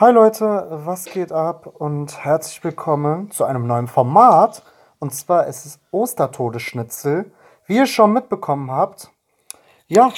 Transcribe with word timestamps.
Hi 0.00 0.12
Leute, 0.12 0.66
was 0.70 1.04
geht 1.04 1.30
ab 1.30 1.66
und 1.66 2.24
herzlich 2.24 2.64
willkommen 2.64 3.30
zu 3.30 3.44
einem 3.44 3.66
neuen 3.66 3.86
Format. 3.86 4.62
Und 4.98 5.14
zwar 5.14 5.46
ist 5.46 5.66
es 5.66 5.78
Ostertodeschnitzel. 5.90 7.30
Wie 7.66 7.76
ihr 7.76 7.84
schon 7.84 8.14
mitbekommen 8.14 8.70
habt, 8.70 9.10
ja, 9.88 10.10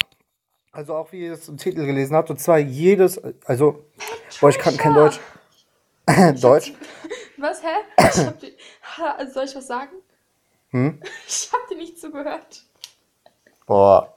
also 0.71 0.95
auch 0.95 1.11
wie 1.11 1.25
ihr 1.25 1.33
es 1.33 1.49
im 1.49 1.57
Titel 1.57 1.85
gelesen 1.85 2.15
habt, 2.15 2.31
und 2.31 2.39
zwar 2.41 2.59
jedes, 2.59 3.21
also, 3.45 3.85
boah, 4.41 4.51
ich 4.51 4.59
kann 4.61 4.77
kein 4.77 4.95
Deutsch. 4.95 5.19
Deutsch. 6.41 6.75
Was, 7.39 7.61
hä? 7.65 7.75
Ich 7.99 8.25
hab 8.25 8.39
die, 8.39 8.57
Ha, 8.99 9.17
soll 9.33 9.47
ich 9.47 9.57
was 9.57 9.67
sagen? 9.67 9.97
Hm? 10.71 11.01
Ich 11.27 11.51
hab 11.53 11.67
dir 11.67 11.77
nicht 11.77 11.99
zugehört. 11.99 12.63
Boah. 13.67 14.15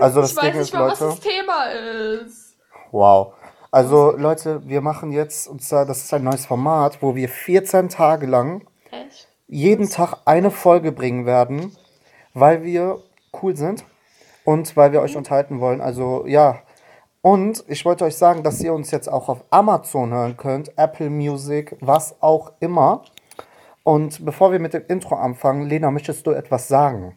Also 0.00 0.20
das 0.20 0.30
Ich 0.30 0.36
weiß 0.36 0.44
Ding 0.44 0.52
nicht 0.52 0.60
ist, 0.68 0.72
mal, 0.72 0.88
was 0.88 1.00
Leute. 1.00 1.16
das 1.16 1.20
Thema 1.20 1.64
ist. 1.64 2.56
Wow. 2.92 3.34
Also 3.70 4.16
Leute, 4.16 4.66
wir 4.68 4.80
machen 4.80 5.12
jetzt, 5.12 5.46
und 5.46 5.62
zwar, 5.62 5.86
das 5.86 5.98
ist 5.98 6.12
ein 6.12 6.24
neues 6.24 6.46
Format, 6.46 7.02
wo 7.02 7.14
wir 7.14 7.28
14 7.28 7.88
Tage 7.88 8.26
lang 8.26 8.66
Echt? 8.90 9.28
jeden 9.46 9.88
Tag 9.88 10.18
eine 10.24 10.50
Folge 10.50 10.90
bringen 10.90 11.24
werden, 11.24 11.76
weil 12.34 12.64
wir 12.64 12.98
cool 13.40 13.56
sind 13.56 13.84
und 14.44 14.76
weil 14.76 14.90
wir 14.90 15.00
euch 15.00 15.16
unterhalten 15.16 15.60
wollen. 15.60 15.80
Also 15.80 16.26
ja. 16.26 16.62
Und 17.22 17.64
ich 17.68 17.84
wollte 17.84 18.04
euch 18.06 18.16
sagen, 18.16 18.42
dass 18.42 18.60
ihr 18.60 18.72
uns 18.72 18.90
jetzt 18.90 19.08
auch 19.08 19.28
auf 19.28 19.44
Amazon 19.50 20.10
hören 20.10 20.36
könnt, 20.36 20.76
Apple 20.78 21.10
Music, 21.10 21.76
was 21.80 22.20
auch 22.22 22.52
immer. 22.60 23.04
Und 23.84 24.24
bevor 24.24 24.52
wir 24.52 24.58
mit 24.58 24.72
dem 24.72 24.84
Intro 24.88 25.16
anfangen, 25.16 25.68
Lena, 25.68 25.90
möchtest 25.90 26.26
du 26.26 26.30
etwas 26.30 26.66
sagen? 26.66 27.16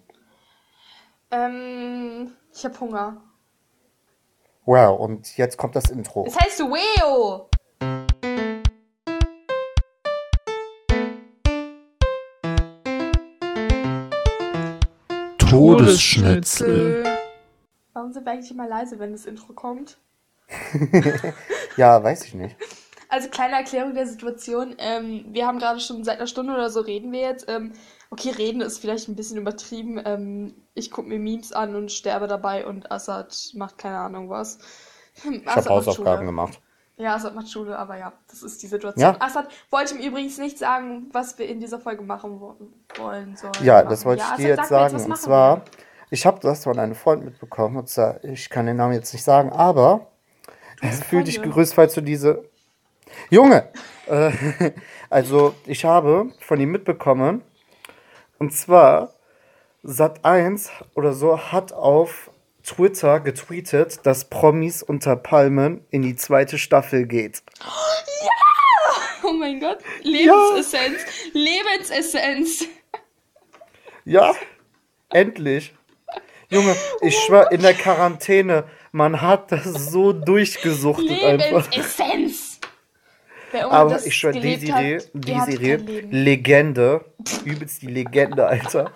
Ähm, 1.32 2.34
ich 2.54 2.64
hab 2.66 2.80
Hunger. 2.80 3.18
Wow, 4.66 4.98
und 4.98 5.36
jetzt 5.36 5.58
kommt 5.58 5.76
das 5.76 5.90
Intro. 5.90 6.26
Es 6.26 6.40
heißt 6.40 6.60
Weo. 6.62 7.50
Todesschnitzel. 15.38 17.04
Warum 17.92 18.14
sind 18.14 18.26
wir 18.26 18.32
eigentlich 18.32 18.52
immer 18.52 18.68
leise, 18.68 18.98
wenn 19.00 19.12
das 19.12 19.26
Intro 19.26 19.54
kommt? 19.54 19.98
Ja, 21.76 22.04
weiß 22.04 22.26
ich 22.26 22.36
nicht. 22.36 22.56
Also 23.14 23.30
kleine 23.30 23.58
Erklärung 23.58 23.94
der 23.94 24.08
Situation. 24.08 24.74
Ähm, 24.80 25.26
wir 25.28 25.46
haben 25.46 25.60
gerade 25.60 25.80
schon 25.80 26.04
seit 26.04 26.18
einer 26.18 26.26
Stunde 26.26 26.52
oder 26.52 26.72
so 26.72 26.80
reden 26.80 27.12
wir 27.12 27.20
jetzt. 27.20 27.48
Ähm, 27.48 27.74
okay, 28.10 28.32
reden 28.32 28.60
ist 28.60 28.80
vielleicht 28.80 29.08
ein 29.08 29.16
bisschen 29.16 29.38
übertrieben. 29.38 30.02
Ähm, 30.04 30.56
ich 30.74 30.90
gucke 30.90 31.10
mir 31.10 31.20
Memes 31.20 31.54
an 31.54 31.76
und 31.76 31.92
sterbe 31.92 32.26
dabei 32.26 32.66
und 32.66 32.92
Assad 32.92 33.52
macht 33.54 33.78
keine 33.78 34.00
Ahnung 34.00 34.32
was. 34.32 34.58
Ich 35.14 35.46
habe 35.46 35.70
Hausaufgaben 35.70 36.26
gemacht. 36.26 36.60
Ja, 36.98 37.14
Assad 37.14 37.36
macht 37.36 37.52
Schule, 37.52 37.78
aber 37.78 38.00
ja, 38.00 38.14
das 38.32 38.42
ist 38.42 38.64
die 38.64 38.68
Situation. 38.68 39.14
Ja. 39.14 39.22
Assad 39.22 39.48
wollte 39.70 39.94
mir 39.94 40.08
übrigens 40.08 40.40
nicht 40.40 40.58
sagen, 40.58 41.12
was 41.12 41.38
wir 41.38 41.48
in 41.48 41.60
dieser 41.60 41.78
Folge 41.78 42.02
machen 42.02 42.42
wo 42.42 42.58
wollen 42.98 43.36
sollen. 43.36 43.54
Ja, 43.62 43.76
machen. 43.76 43.90
das 43.90 44.06
wollte 44.06 44.24
ich 44.24 44.26
Assad, 44.26 44.40
dir 44.40 44.48
jetzt 44.48 44.70
sagen. 44.70 44.96
was 44.96 45.06
Und 45.06 45.18
zwar, 45.20 45.58
wir. 45.58 45.64
ich 46.10 46.26
habe 46.26 46.40
das 46.40 46.64
von 46.64 46.80
einem 46.80 46.96
Freund 46.96 47.24
mitbekommen. 47.24 47.78
Und 47.78 47.90
zwar, 47.90 48.24
ich 48.24 48.50
kann 48.50 48.66
den 48.66 48.78
Namen 48.78 48.94
jetzt 48.94 49.14
nicht 49.14 49.24
sagen, 49.24 49.52
aber 49.52 50.08
fühl 51.08 51.24
dich 51.24 51.44
gegrüßt, 51.44 51.76
falls 51.76 51.94
du 51.94 52.02
diese. 52.02 52.52
Junge! 53.30 53.70
Äh, 54.08 54.32
also, 55.10 55.56
ich 55.66 55.86
habe 55.86 56.32
von 56.40 56.60
ihm 56.60 56.72
mitbekommen. 56.72 57.42
Und 58.40 58.52
zwar, 58.52 59.14
Sat1 59.86 60.70
oder 60.96 61.14
so 61.14 61.52
hat 61.52 61.74
auf 61.74 62.32
Twitter 62.64 63.20
getweetet, 63.20 64.06
dass 64.06 64.30
Promis 64.30 64.82
unter 64.82 65.16
Palmen 65.16 65.86
in 65.92 66.02
die 66.02 66.16
zweite 66.16 66.58
Staffel 66.58 67.06
geht. 67.06 67.44
Oh 69.26 69.32
mein 69.32 69.60
Gott, 69.60 69.80
Lebensessenz, 70.02 71.02
Lebensessenz. 71.34 72.66
Ja, 74.06 74.34
endlich. 75.10 75.74
Junge, 76.50 76.76
ich 77.02 77.18
schwör, 77.18 77.52
in 77.52 77.62
der 77.62 77.74
Quarantäne, 77.74 78.66
man 78.92 79.22
hat 79.22 79.52
das 79.52 79.64
so 79.92 80.14
durchgesuchtet 80.14 81.24
einfach. 81.24 81.72
Lebensessenz. 81.72 82.43
Wer 83.54 83.72
Aber 83.72 84.06
ich 84.06 84.16
schwör, 84.16 84.32
gelebt 84.34 84.64
Desiree, 84.64 84.98
hat, 85.00 85.48
kein 85.48 85.52
Leben. 85.58 86.12
Legende. 86.12 87.06
Übelst 87.46 87.82
die 87.82 87.88
Legende, 87.88 88.46
Alter. 88.46 88.92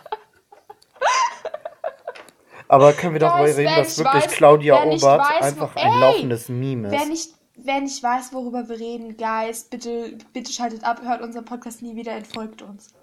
Aber 2.67 2.91
können 2.93 3.13
wir 3.13 3.19
darüber 3.19 3.45
reden, 3.45 3.65
wer 3.65 3.77
dass 3.77 3.97
wirklich 3.97 4.23
weiß- 4.25 4.27
Claudia 4.35 4.73
wer 4.75 4.87
Obert 4.87 5.19
weiß, 5.19 5.39
wo- 5.39 5.45
einfach 5.45 5.75
ein 5.77 5.91
Ey, 5.93 5.99
laufendes 6.01 6.49
Meme 6.49 6.91
Wer 6.91 7.01
ist? 7.03 7.07
nicht, 7.09 7.29
wer 7.55 7.79
nicht 7.79 8.03
weiß, 8.03 8.33
worüber 8.33 8.67
wir 8.67 8.77
reden, 8.79 9.15
Guys, 9.15 9.63
bitte, 9.63 10.17
bitte 10.33 10.51
schaltet 10.51 10.83
ab, 10.83 11.01
hört 11.03 11.21
unseren 11.21 11.45
Podcast 11.45 11.81
nie 11.81 11.95
wieder, 11.95 12.11
entfolgt 12.11 12.61
uns. 12.63 12.93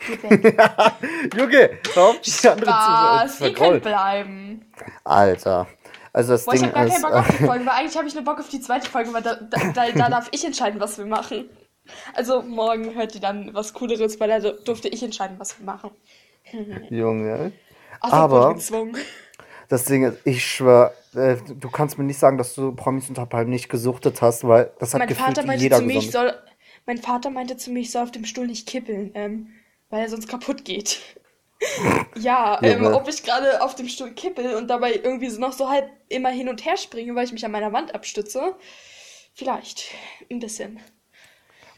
Junge, 1.36 1.70
auf, 1.96 2.20
die 2.20 2.48
andere 2.48 3.28
zu 3.28 3.44
Ihr 3.48 3.52
könnt 3.52 3.82
bleiben. 3.82 4.64
Alter. 5.04 5.66
Also 6.12 6.32
das 6.32 6.44
Boah, 6.44 6.54
ich 6.54 6.60
Ding 6.60 6.68
hab 6.68 6.74
gar 6.74 6.86
keinen 6.86 6.96
ist, 6.96 7.02
Bock 7.02 7.12
auf 7.12 7.28
die 7.28 7.44
äh, 7.44 7.46
Folge, 7.46 7.66
weil 7.66 7.74
eigentlich 7.74 7.96
habe 7.96 8.08
ich 8.08 8.14
nur 8.14 8.24
Bock 8.24 8.40
auf 8.40 8.48
die 8.48 8.60
zweite 8.60 8.88
Folge, 8.88 9.12
weil 9.12 9.22
da, 9.22 9.36
da, 9.36 9.72
da, 9.72 9.90
da 9.90 10.08
darf 10.08 10.28
ich 10.32 10.44
entscheiden, 10.44 10.80
was 10.80 10.98
wir 10.98 11.06
machen. 11.06 11.48
Also 12.14 12.42
morgen 12.42 12.94
hört 12.94 13.14
ihr 13.14 13.20
dann 13.20 13.54
was 13.54 13.72
Cooleres, 13.72 14.18
weil 14.20 14.28
da 14.28 14.50
durfte 14.50 14.88
ich 14.88 15.02
entscheiden, 15.02 15.38
was 15.38 15.58
wir 15.58 15.66
machen. 15.66 15.90
Junge. 16.90 17.52
Also 18.00 18.16
Aber-. 18.16 18.56
Das 19.68 19.84
Ding 19.84 20.02
ist, 20.02 20.18
ich 20.24 20.44
schwör, 20.44 20.92
äh, 21.14 21.36
du 21.36 21.70
kannst 21.70 21.96
mir 21.96 22.02
nicht 22.02 22.18
sagen, 22.18 22.38
dass 22.38 22.56
du 22.56 22.72
Promis 22.72 23.08
unter 23.08 23.24
Palmen 23.24 23.50
nicht 23.50 23.68
gesuchtet 23.68 24.20
hast, 24.20 24.42
weil 24.46 24.72
das 24.80 24.94
hat 24.94 24.98
Mein 24.98 25.08
gefühlt 25.08 25.28
Vater 25.28 25.46
meinte 25.46 25.62
jeder 25.62 25.76
zu 25.76 25.84
mir, 25.84 25.98
ich 25.98 26.10
soll. 26.10 26.34
Mein 26.86 26.98
Vater 26.98 27.30
meinte 27.30 27.56
zu 27.56 27.70
mir, 27.70 27.78
ich 27.78 27.92
soll 27.92 28.02
auf 28.02 28.10
dem 28.10 28.24
Stuhl 28.24 28.48
nicht 28.48 28.66
kippeln, 28.66 29.12
ähm, 29.14 29.48
weil 29.88 30.00
er 30.00 30.08
sonst 30.08 30.28
kaputt 30.28 30.64
geht. 30.64 30.98
ja, 32.16 32.58
ähm, 32.62 32.86
ob 32.86 33.08
ich 33.08 33.22
gerade 33.22 33.62
auf 33.62 33.74
dem 33.74 33.88
Stuhl 33.88 34.12
kippel 34.12 34.54
und 34.56 34.68
dabei 34.68 34.94
irgendwie 34.94 35.28
so 35.28 35.40
noch 35.40 35.52
so 35.52 35.68
halb 35.68 35.90
immer 36.08 36.30
hin 36.30 36.48
und 36.48 36.64
her 36.64 36.76
springe, 36.76 37.14
weil 37.14 37.24
ich 37.24 37.32
mich 37.32 37.44
an 37.44 37.52
meiner 37.52 37.72
Wand 37.72 37.94
abstütze. 37.94 38.54
Vielleicht. 39.34 39.84
Ein 40.30 40.40
bisschen. 40.40 40.80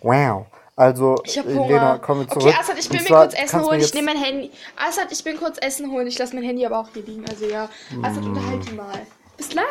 Wow. 0.00 0.46
Also, 0.74 1.20
Ich 1.24 1.38
hab 1.38 1.46
Hunger. 1.46 1.66
Lena, 1.68 1.98
wir 2.20 2.28
zurück. 2.28 2.46
Okay, 2.46 2.56
Assad, 2.58 2.78
ich 2.78 2.86
Und 2.86 2.92
bin 2.92 3.02
mir 3.02 3.08
zwar 3.08 3.22
kurz 3.26 3.34
Essen 3.38 3.60
holen. 3.60 3.78
mir 3.78 3.84
Ich 3.84 3.94
nehme 3.94 4.14
mein 4.14 4.22
Handy. 4.22 4.50
Assad, 4.76 5.12
ich 5.12 5.22
bin 5.22 5.36
kurz 5.36 5.58
Essen 5.60 5.90
holen. 5.90 6.06
Ich 6.06 6.18
lasse 6.18 6.34
mein 6.34 6.44
Handy 6.44 6.64
aber 6.64 6.78
auch 6.78 6.88
hier 6.94 7.02
liegen. 7.02 7.28
Also 7.28 7.46
ja. 7.46 7.68
Assad, 8.02 8.22
Mm. 8.24 8.28
unterhalte 8.28 8.72
mal. 8.72 9.06
Bis 9.36 9.48
gleich. 9.50 9.64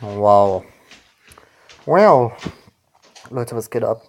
Wow. 0.00 0.64
Wow. 1.84 2.32
Leute, 3.30 3.54
was 3.56 3.70
geht 3.70 3.84
ab? 3.84 4.02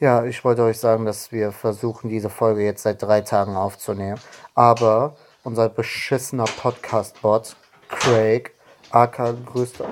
Ja, 0.00 0.24
ich 0.24 0.42
wollte 0.44 0.62
euch 0.62 0.78
sagen, 0.78 1.04
dass 1.04 1.30
wir 1.30 1.52
versuchen, 1.52 2.08
diese 2.08 2.30
Folge 2.30 2.62
jetzt 2.64 2.82
seit 2.84 3.02
drei 3.02 3.20
Tagen 3.20 3.54
aufzunehmen. 3.54 4.18
Aber 4.54 5.14
unser 5.44 5.68
beschissener 5.68 6.44
Podcast-Bot, 6.44 7.54
Craig, 7.88 8.52
aka 8.90 9.34
größter, 9.44 9.86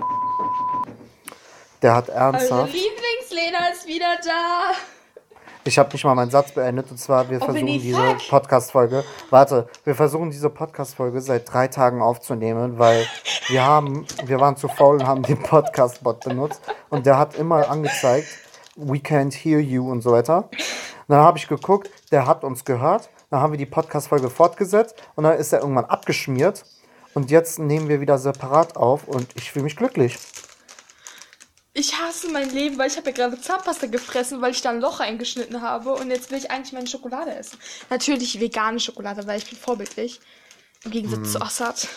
der 1.82 1.94
hat 1.94 2.08
Eure 2.08 2.18
ernsthaft. 2.18 2.72
Lieblingslena 2.72 3.68
ist 3.72 3.86
wieder 3.86 4.16
da. 4.24 4.72
Ich 5.64 5.78
habe 5.78 5.92
nicht 5.92 6.04
mal 6.04 6.14
meinen 6.14 6.30
Satz 6.30 6.52
beendet 6.52 6.90
und 6.90 6.96
zwar, 6.98 7.28
wir 7.28 7.36
Oh, 7.42 7.44
versuchen 7.44 7.66
Winnie, 7.66 7.78
diese. 7.78 8.16
Podcast-Folge. 8.30 9.04
Warte, 9.28 9.68
wir 9.84 9.94
versuchen 9.94 10.30
diese 10.30 10.48
Podcast-Folge 10.48 11.20
seit 11.20 11.52
drei 11.52 11.68
Tagen 11.68 12.00
aufzunehmen, 12.00 12.78
weil 12.78 13.06
wir 13.48 13.62
haben, 13.62 14.06
wir 14.24 14.40
waren 14.40 14.56
zu 14.56 14.68
faul 14.68 14.96
und 14.96 15.06
haben 15.06 15.22
den 15.22 15.42
Podcast-Bot 15.42 16.20
benutzt 16.20 16.62
und 16.88 17.04
der 17.04 17.18
hat 17.18 17.34
immer 17.34 17.68
angezeigt, 17.68 18.28
we 18.78 18.98
can't 18.98 19.34
hear 19.34 19.58
you 19.60 19.90
und 19.90 20.02
so 20.02 20.12
weiter. 20.12 20.48
Und 20.50 21.14
dann 21.14 21.20
habe 21.20 21.38
ich 21.38 21.48
geguckt, 21.48 21.90
der 22.10 22.26
hat 22.26 22.44
uns 22.44 22.64
gehört, 22.64 23.08
dann 23.30 23.40
haben 23.40 23.52
wir 23.52 23.58
die 23.58 23.66
Podcast-Folge 23.66 24.30
fortgesetzt 24.30 24.94
und 25.16 25.24
dann 25.24 25.36
ist 25.38 25.52
er 25.52 25.60
irgendwann 25.60 25.86
abgeschmiert 25.86 26.64
und 27.14 27.30
jetzt 27.30 27.58
nehmen 27.58 27.88
wir 27.88 28.00
wieder 28.00 28.18
separat 28.18 28.76
auf 28.76 29.08
und 29.08 29.26
ich 29.36 29.50
fühle 29.50 29.64
mich 29.64 29.76
glücklich. 29.76 30.16
Ich 31.74 31.98
hasse 32.00 32.28
mein 32.32 32.50
Leben, 32.50 32.78
weil 32.78 32.88
ich 32.88 32.96
habe 32.96 33.10
ja 33.10 33.14
gerade 33.14 33.40
Zahnpasta 33.40 33.86
gefressen, 33.86 34.40
weil 34.42 34.50
ich 34.50 34.62
da 34.62 34.70
ein 34.70 34.80
Loch 34.80 35.00
eingeschnitten 35.00 35.62
habe 35.62 35.92
und 35.94 36.10
jetzt 36.10 36.30
will 36.30 36.38
ich 36.38 36.50
eigentlich 36.50 36.72
meine 36.72 36.86
Schokolade 36.88 37.34
essen. 37.34 37.58
Natürlich 37.90 38.40
vegane 38.40 38.80
Schokolade, 38.80 39.26
weil 39.26 39.38
ich 39.38 39.48
bin 39.48 39.58
vorbildlich. 39.58 40.20
Im 40.84 40.90
Gegensatz 40.90 41.18
Hm. 41.18 41.24
zu 41.26 41.42
Assad. 41.42 41.88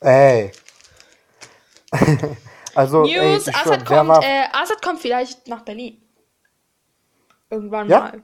Ey. 0.00 0.52
also, 2.74 3.04
ey, 3.04 3.34
News, 3.34 3.44
schwör, 3.44 3.54
Assad 3.56 3.86
kommt, 3.86 4.08
war 4.08 4.22
äh, 4.22 4.44
Assad 4.52 4.82
kommt 4.82 5.00
vielleicht 5.00 5.48
nach 5.48 5.62
Berlin. 5.62 6.00
Irgendwann 7.50 7.88
Ja? 7.88 7.98
mal. 8.00 8.22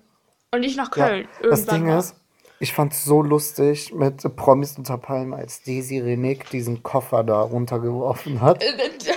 Und 0.53 0.61
nicht 0.61 0.77
nach 0.77 0.95
Ja, 0.97 1.09
Köln. 1.09 1.29
das 1.43 1.61
Irgendwann 1.61 1.75
Ding 1.77 1.87
mal. 1.89 1.99
ist, 1.99 2.15
ich 2.61 2.73
fand 2.73 2.93
es 2.93 3.05
so 3.05 3.23
lustig 3.23 3.93
mit 3.93 4.37
Promis 4.37 4.79
unter 4.79 4.99
Palmen, 4.99 5.35
als 5.35 5.63
Desi 5.63 5.99
Renick 6.01 6.49
diesen 6.51 6.83
Koffer 6.83 7.23
da 7.25 7.41
runtergeworfen 7.43 8.41
hat. 8.41 8.63
Äh, 8.63 8.69
äh, 8.69 8.91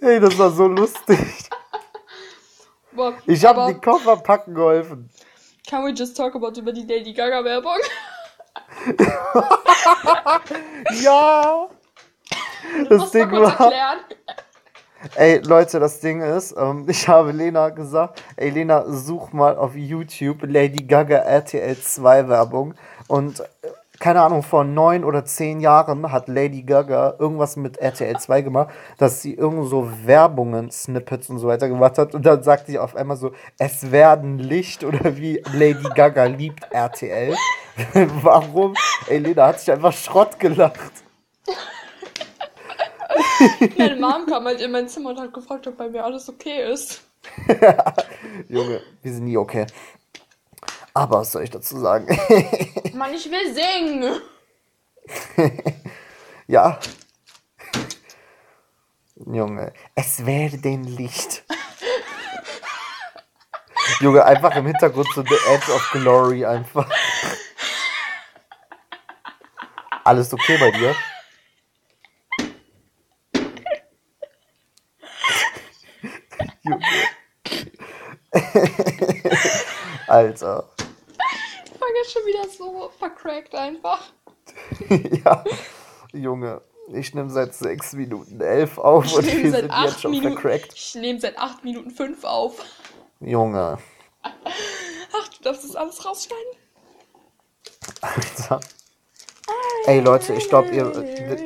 Ey, 0.00 0.20
das 0.20 0.38
war 0.38 0.50
so 0.50 0.66
lustig. 0.66 1.18
boah, 2.92 3.14
Ich 3.26 3.44
habe 3.44 3.72
die 3.72 3.80
Koffer 3.80 4.16
packen 4.16 4.54
geholfen. 4.54 5.10
Can 5.68 5.84
we 5.84 5.90
just 5.90 6.16
talk 6.16 6.34
about 6.34 6.58
über 6.58 6.72
die 6.72 6.86
Lady 6.86 7.12
Gaga 7.12 7.44
Werbung? 7.44 7.76
Ja! 11.02 11.68
Du 12.88 12.98
Das 12.98 13.10
Ding 13.10 13.30
war-. 13.30 13.72
Ey, 15.14 15.38
Leute, 15.38 15.78
das 15.78 16.00
Ding 16.00 16.22
ist, 16.22 16.56
ähm, 16.58 16.84
ich 16.88 17.06
habe 17.06 17.30
Lena 17.30 17.68
gesagt, 17.68 18.22
ey 18.36 18.50
Lena, 18.50 18.84
such 18.88 19.32
mal 19.32 19.56
auf 19.56 19.76
YouTube 19.76 20.38
Lady 20.42 20.82
Gaga 20.82 21.18
RTL 21.18 21.78
2 21.78 22.28
Werbung. 22.28 22.74
Und 23.06 23.40
äh, 23.40 23.44
keine 24.00 24.22
Ahnung, 24.22 24.42
vor 24.42 24.64
neun 24.64 25.04
oder 25.04 25.24
zehn 25.24 25.60
Jahren 25.60 26.10
hat 26.10 26.28
Lady 26.28 26.62
Gaga 26.62 27.14
irgendwas 27.18 27.56
mit 27.56 27.78
RTL 27.78 28.16
2 28.16 28.42
gemacht, 28.42 28.70
dass 28.96 29.22
sie 29.22 29.34
irgend 29.34 29.68
so 29.68 29.88
Werbungen, 30.04 30.70
Snippets 30.70 31.30
und 31.30 31.38
so 31.38 31.46
weiter 31.46 31.68
gemacht 31.68 31.98
hat. 31.98 32.14
Und 32.14 32.26
dann 32.26 32.42
sagt 32.42 32.66
sie 32.66 32.78
auf 32.78 32.96
einmal 32.96 33.16
so, 33.16 33.32
es 33.58 33.90
werden 33.92 34.38
Licht 34.38 34.84
oder 34.84 35.16
wie 35.16 35.42
Lady 35.52 35.88
Gaga 35.94 36.24
liebt 36.24 36.64
RTL. 36.70 37.34
Warum? 38.22 38.74
Ey, 39.06 39.18
Lena 39.18 39.48
hat 39.48 39.60
sich 39.60 39.70
einfach 39.70 39.92
Schrott 39.92 40.38
gelacht. 40.38 40.92
Meine 43.76 43.96
Mom 43.96 44.26
kam 44.26 44.44
halt 44.44 44.60
in 44.60 44.70
mein 44.70 44.88
Zimmer 44.88 45.10
und 45.10 45.20
hat 45.20 45.32
gefragt, 45.32 45.66
ob 45.66 45.76
bei 45.76 45.88
mir 45.88 46.04
alles 46.04 46.28
okay 46.28 46.72
ist. 46.72 47.02
Junge, 48.48 48.80
wir 49.02 49.12
sind 49.12 49.24
nie 49.24 49.36
okay. 49.36 49.66
Aber 50.94 51.20
was 51.20 51.32
soll 51.32 51.44
ich 51.44 51.50
dazu 51.50 51.78
sagen? 51.78 52.06
Mann, 52.94 53.14
ich 53.14 53.30
will 53.30 53.54
singen. 53.54 54.20
ja. 56.48 56.78
Junge, 59.14 59.72
es 59.94 60.26
werde 60.26 60.76
Licht. 60.76 61.44
Junge, 64.00 64.24
einfach 64.24 64.54
im 64.56 64.66
Hintergrund 64.66 65.08
so 65.14 65.22
The 65.22 65.36
Edge 65.48 65.72
of 65.72 65.90
Glory 65.92 66.44
einfach. 66.44 66.88
Alles 70.08 70.32
okay 70.32 70.56
bei 70.56 70.70
dir? 70.70 70.96
Junge. 76.62 76.80
Alter. 80.06 80.70
Ich 81.66 81.78
war 81.78 81.88
jetzt 81.94 82.12
schon 82.12 82.24
wieder 82.24 82.48
so 82.48 82.90
vercrackt 82.98 83.54
einfach. 83.54 84.00
ja, 85.24 85.44
Junge, 86.14 86.62
ich 86.94 87.12
nehme 87.12 87.28
seit 87.28 87.54
6 87.54 87.92
Minuten 87.92 88.40
11 88.40 88.78
auf 88.78 89.04
Ich 89.04 89.14
und 89.14 89.26
wir 89.26 89.50
sind 89.50 89.64
jetzt 89.64 89.70
8 89.70 90.00
schon 90.00 90.10
Minuten. 90.12 90.32
vercrackt. 90.40 90.72
Ich 90.72 90.94
nehme 90.94 91.20
seit 91.20 91.36
8 91.36 91.64
Minuten 91.64 91.90
5 91.90 92.24
auf. 92.24 92.64
Junge, 93.20 93.76
Ach, 94.22 95.28
du 95.36 95.42
darfst 95.42 95.64
das 95.64 95.76
alles 95.76 96.02
rausschneiden? 96.02 96.52
Alter. 98.00 98.60
Ey 99.86 100.00
Leute, 100.00 100.34
ich 100.34 100.48
glaube, 100.48 100.70
ihr 100.70 100.90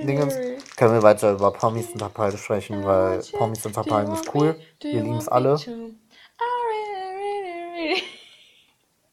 Dingens 0.05 0.34
können 0.76 0.94
wir 0.94 1.02
weiter 1.02 1.32
über 1.32 1.52
Pommes 1.52 1.88
und 1.90 1.99
Tapal 1.99 2.34
sprechen, 2.37 2.84
weil 2.84 3.23
Pommes 3.32 3.64
und 3.67 3.75
Tapal 3.75 4.11
ist 4.12 4.32
cool. 4.34 4.58
Wir 4.81 5.02
lieben 5.02 5.19
es 5.19 5.29
alle. 5.29 5.56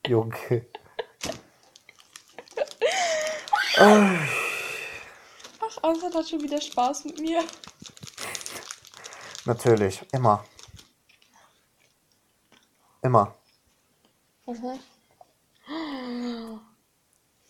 Junge. 0.07 0.65
Ach, 3.77 5.83
Ansat 5.83 6.15
hat 6.15 6.27
schon 6.27 6.41
wieder 6.41 6.59
Spaß 6.59 7.05
mit 7.05 7.19
mir. 7.19 7.43
Natürlich, 9.45 10.01
immer. 10.11 10.43
Immer. 13.01 13.35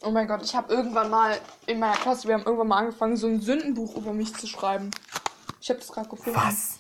Oh 0.02 0.12
mein 0.12 0.28
Gott, 0.28 0.42
ich 0.44 0.56
habe 0.56 0.74
irgendwann 0.74 1.10
mal 1.10 1.38
in 1.66 1.80
meiner 1.80 1.96
Klasse, 1.98 2.28
wir 2.28 2.36
haben 2.36 2.44
irgendwann 2.46 2.68
mal 2.70 2.78
angefangen, 2.78 3.18
so 3.18 3.28
ein 3.28 3.42
Sündenbuch 3.42 3.96
über 3.98 4.14
mich 4.14 4.34
zu 4.34 4.48
schreiben. 4.48 4.92
Ich 5.62 5.70
habe 5.70 5.80
das 5.80 5.90
gerade 5.92 6.08
gefunden. 6.10 6.40
Was? 6.40 6.80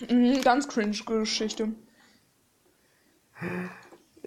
Mhm, 0.00 0.42
ganz 0.42 0.68
cringe 0.68 0.96
Geschichte. 1.06 1.68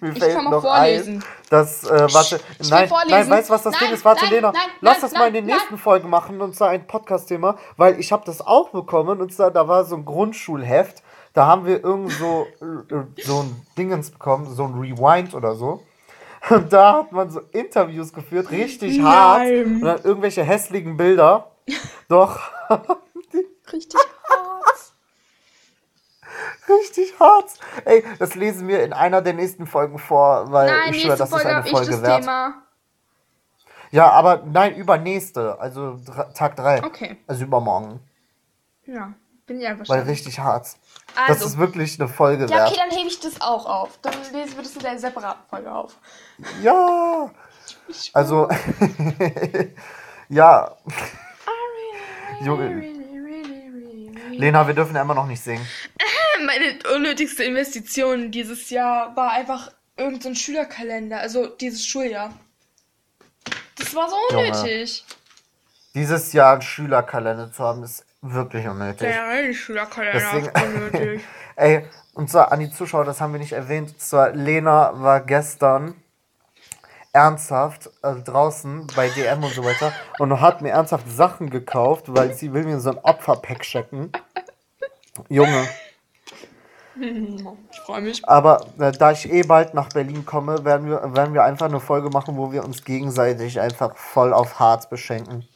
Mir 0.00 0.12
Ich 0.14 0.20
kann 0.20 0.44
mal 0.44 0.50
noch 0.50 0.62
vorlesen. 0.62 1.16
ein, 1.16 1.24
dass, 1.50 1.84
äh, 1.84 2.06
warte, 2.12 2.40
ich 2.60 2.70
nein, 2.70 2.88
nein, 3.08 3.28
weißt 3.28 3.48
du, 3.48 3.54
was 3.54 3.62
das 3.64 3.72
Nein, 3.74 3.84
Ding 3.84 3.92
ist? 3.94 4.04
Warte, 4.04 4.24
nein, 4.26 4.34
Lena, 4.34 4.52
nein, 4.52 4.62
lass 4.80 4.94
nein, 4.94 5.10
das 5.10 5.12
mal 5.12 5.28
in 5.28 5.34
den 5.34 5.46
nein, 5.46 5.56
nächsten 5.56 5.76
Folgen 5.76 6.08
machen, 6.08 6.40
und 6.40 6.54
zwar 6.54 6.68
ein 6.68 6.86
Podcast-Thema, 6.86 7.58
weil 7.76 7.98
ich 7.98 8.12
habe 8.12 8.24
das 8.24 8.40
auch 8.40 8.68
bekommen, 8.70 9.20
und 9.20 9.32
zwar, 9.34 9.50
da 9.50 9.66
war 9.66 9.84
so 9.84 9.96
ein 9.96 10.04
Grundschulheft, 10.04 11.02
da 11.32 11.46
haben 11.46 11.66
wir 11.66 11.82
irgend 11.82 12.12
so, 12.12 12.46
äh, 12.60 13.22
so 13.24 13.40
ein 13.40 13.66
Dingens 13.76 14.12
bekommen, 14.12 14.46
so 14.54 14.64
ein 14.64 14.74
Rewind 14.74 15.34
oder 15.34 15.56
so. 15.56 15.82
Und 16.50 16.72
da 16.72 16.94
hat 16.98 17.12
man 17.12 17.30
so 17.30 17.40
Interviews 17.52 18.12
geführt, 18.12 18.50
richtig 18.50 19.00
hart, 19.02 19.40
Nein. 19.40 19.64
und 19.64 19.80
dann 19.82 20.02
irgendwelche 20.02 20.42
hässlichen 20.42 20.96
Bilder. 20.96 21.50
Doch, 22.08 22.40
Richtig 23.72 24.00
hart. 24.30 24.92
richtig 26.68 27.20
hart. 27.20 27.50
Ey, 27.84 28.02
das 28.18 28.34
lesen 28.34 28.66
wir 28.66 28.82
in 28.82 28.94
einer 28.94 29.20
der 29.20 29.34
nächsten 29.34 29.66
Folgen 29.66 29.98
vor, 29.98 30.50
weil 30.50 30.66
Nein, 30.70 30.94
ich 30.94 31.02
schwöre, 31.02 31.16
das 31.18 31.28
ist 31.28 31.34
Folge 31.34 31.48
eine 31.48 31.56
habe 31.56 31.66
ich 31.68 31.74
Folge 31.74 31.90
das 31.90 32.02
wert. 32.02 32.20
Thema. 32.22 32.62
Ja, 33.90 34.10
aber 34.10 34.42
nein, 34.46 34.74
übernächste, 34.76 35.58
also 35.60 35.98
Tag 36.34 36.56
3. 36.56 36.84
Okay. 36.84 37.16
Also 37.26 37.44
übermorgen. 37.44 38.00
Ja, 38.86 39.12
bin 39.46 39.60
ich 39.60 39.66
einfach 39.66 39.88
Weil 39.88 40.02
richtig 40.02 40.38
hart. 40.38 40.76
Das 41.26 41.30
Also. 41.38 41.46
ist 41.46 41.58
wirklich 41.58 41.98
eine 42.00 42.08
Folge 42.08 42.46
Ja, 42.46 42.66
okay, 42.66 42.76
wert. 42.76 42.78
dann 42.90 42.96
hebe 42.96 43.08
ich 43.08 43.18
das 43.20 43.40
auch 43.40 43.66
auf. 43.66 43.98
Dann 44.02 44.14
lesen 44.32 44.56
wir 44.56 44.62
das 44.62 44.74
in 44.76 44.82
der 44.82 44.98
separaten 44.98 45.42
Folge 45.50 45.72
auf. 45.72 45.96
Ja. 46.62 47.30
Also, 48.12 48.48
ja. 50.28 50.76
Junge. 52.42 52.82
Lena, 54.30 54.66
wir 54.66 54.74
dürfen 54.74 54.94
ja 54.94 55.02
immer 55.02 55.14
noch 55.14 55.26
nicht 55.26 55.42
singen. 55.42 55.66
Meine 56.46 56.78
unnötigste 56.94 57.42
Investition 57.42 58.30
dieses 58.30 58.70
Jahr 58.70 59.16
war 59.16 59.32
einfach 59.32 59.72
irgendein 59.96 60.34
so 60.34 60.40
Schülerkalender, 60.40 61.18
also 61.18 61.46
dieses 61.48 61.84
Schuljahr. 61.84 62.32
Das 63.76 63.92
war 63.96 64.08
so 64.08 64.16
Junge. 64.30 64.52
unnötig. 64.52 65.04
Dieses 65.94 66.32
Jahr 66.32 66.52
einen 66.52 66.62
Schülerkalender 66.62 67.52
zu 67.52 67.64
haben, 67.64 67.82
ist 67.82 68.04
wirklich 68.22 68.66
unnötig. 68.66 69.08
Der 69.08 69.52
Schülerkalender 69.52 70.18
Deswegen- 70.20 70.46
ist 70.46 70.62
unnötig. 70.62 71.24
Ey, 71.56 71.84
und 72.14 72.30
zwar 72.30 72.52
an 72.52 72.60
die 72.60 72.70
Zuschauer, 72.70 73.04
das 73.04 73.20
haben 73.20 73.32
wir 73.32 73.40
nicht 73.40 73.52
erwähnt. 73.52 73.90
Und 73.90 74.00
zwar, 74.00 74.30
Lena 74.30 74.92
war 75.00 75.20
gestern 75.20 75.94
ernsthaft 77.12 77.90
äh, 78.02 78.14
draußen 78.16 78.86
bei 78.94 79.08
DM 79.08 79.42
und 79.42 79.52
so 79.52 79.64
weiter 79.64 79.92
und 80.18 80.40
hat 80.40 80.62
mir 80.62 80.70
ernsthaft 80.70 81.10
Sachen 81.10 81.50
gekauft, 81.50 82.04
weil 82.08 82.32
sie 82.34 82.52
will 82.52 82.64
mir 82.64 82.78
so 82.80 82.90
ein 82.90 82.98
Opferpack 82.98 83.62
checken. 83.62 84.12
Junge. 85.28 85.66
Ich 87.00 87.80
freue 87.80 88.00
mich. 88.02 88.28
Aber 88.28 88.66
äh, 88.78 88.92
da 88.92 89.12
ich 89.12 89.30
eh 89.32 89.42
bald 89.42 89.74
nach 89.74 89.88
Berlin 89.88 90.26
komme, 90.26 90.64
werden 90.64 90.88
wir, 90.88 91.14
werden 91.14 91.32
wir 91.34 91.44
einfach 91.44 91.66
eine 91.66 91.80
Folge 91.80 92.10
machen, 92.10 92.36
wo 92.36 92.52
wir 92.52 92.64
uns 92.64 92.84
gegenseitig 92.84 93.60
einfach 93.60 93.96
voll 93.96 94.32
auf 94.32 94.58
Harz 94.58 94.88
beschenken. 94.88 95.48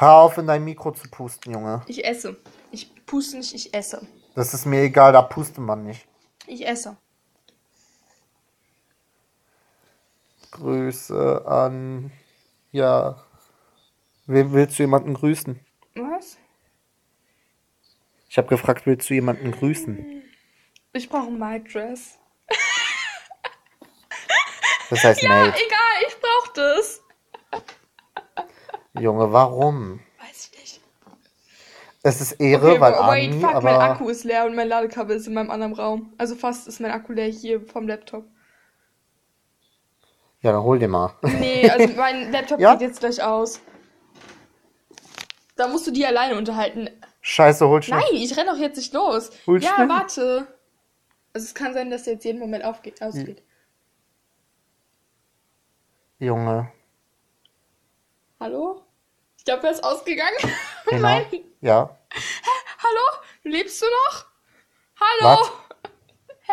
Hör 0.00 0.12
auf, 0.14 0.38
in 0.38 0.46
dein 0.46 0.62
Mikro 0.64 0.92
zu 0.92 1.08
pusten, 1.10 1.52
Junge. 1.52 1.82
Ich 1.88 2.04
esse. 2.04 2.36
Ich 2.70 3.04
puste 3.04 3.36
nicht, 3.38 3.52
ich 3.52 3.74
esse. 3.74 4.06
Das 4.36 4.54
ist 4.54 4.64
mir 4.64 4.82
egal, 4.82 5.12
da 5.12 5.22
pustet 5.22 5.58
man 5.58 5.82
nicht. 5.82 6.06
Ich 6.46 6.64
esse. 6.64 6.96
Grüße 10.52 11.44
an. 11.44 12.12
Ja. 12.70 13.24
Wem 14.26 14.52
willst 14.52 14.78
du 14.78 14.84
jemanden 14.84 15.14
grüßen? 15.14 15.58
Was? 15.96 16.36
Ich 18.28 18.38
habe 18.38 18.46
gefragt, 18.46 18.86
willst 18.86 19.10
du 19.10 19.14
jemanden 19.14 19.50
grüßen? 19.50 20.22
Ich 20.92 21.08
brauche 21.08 21.26
ein 21.26 21.38
Mic 21.40 21.72
Dress. 21.72 22.18
Das 24.90 25.02
heißt 25.02 25.22
Ja, 25.22 25.28
Mate. 25.28 25.58
egal, 25.58 26.06
ich 26.06 26.16
brauche 26.20 26.52
das. 26.54 27.02
Junge, 29.00 29.32
warum? 29.32 30.00
Weiß 30.20 30.50
ich 30.52 30.58
nicht. 30.60 30.80
Es 32.02 32.20
ist 32.20 32.32
Ehre, 32.32 32.70
Okay, 32.72 32.80
weil 32.80 32.92
wait, 32.92 33.00
Ani, 33.30 33.32
fuck, 33.40 33.42
mein 33.54 33.54
aber. 33.74 33.80
Akku 33.80 34.08
ist 34.08 34.24
leer 34.24 34.46
und 34.46 34.54
mein 34.54 34.68
Ladekabel 34.68 35.16
ist 35.16 35.26
in 35.26 35.34
meinem 35.34 35.50
anderen 35.50 35.72
Raum. 35.74 36.12
Also 36.18 36.34
fast 36.36 36.68
ist 36.68 36.80
mein 36.80 36.90
Akku 36.92 37.12
leer 37.12 37.26
hier 37.30 37.60
vom 37.60 37.86
Laptop. 37.88 38.24
Ja, 40.40 40.52
dann 40.52 40.62
hol 40.62 40.78
dir 40.78 40.88
mal. 40.88 41.14
Nee, 41.22 41.68
also 41.68 41.92
mein 41.96 42.30
Laptop 42.30 42.60
Ja? 42.60 42.72
geht 42.74 42.82
jetzt 42.88 43.00
gleich 43.00 43.22
aus. 43.22 43.60
Da 45.56 45.66
musst 45.66 45.86
du 45.88 45.90
die 45.90 46.06
alleine 46.06 46.36
unterhalten. 46.38 46.88
Scheiße, 47.20 47.66
hol 47.66 47.82
schnell. 47.82 47.98
Nein, 47.98 48.22
ich 48.22 48.36
renn 48.36 48.46
doch 48.46 48.56
jetzt 48.56 48.76
nicht 48.76 48.94
los. 48.94 49.30
Hol 49.46 49.60
ja, 49.60 49.74
schnell. 49.74 49.88
warte. 49.88 50.46
Also 51.32 51.44
es 51.46 51.54
kann 51.54 51.74
sein, 51.74 51.90
dass 51.90 52.04
der 52.04 52.14
jetzt 52.14 52.24
jeden 52.24 52.38
Moment 52.38 52.64
aufgeht, 52.64 53.02
ausgeht. 53.02 53.42
Junge. 56.20 56.72
Hallo? 58.40 58.82
Ich 59.48 59.50
glaube, 59.50 59.66
er 59.66 59.72
ist 59.72 59.82
ausgegangen. 59.82 60.36
Lena? 60.90 61.08
Nein. 61.08 61.44
Ja. 61.62 61.98
Hallo? 62.82 63.22
Lebst 63.44 63.80
du 63.80 63.86
noch? 63.86 64.26
Hallo? 65.00 65.40
Was? 65.40 65.52
Hä? 66.42 66.52